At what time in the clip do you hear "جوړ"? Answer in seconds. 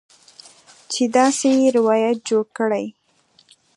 2.29-2.45